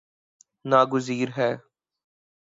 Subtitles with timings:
[0.65, 1.51] نا گزیر ہے